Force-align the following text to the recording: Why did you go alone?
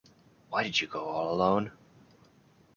Why 0.49 0.63
did 0.63 0.81
you 0.81 0.87
go 0.87 0.99
alone? 1.29 1.73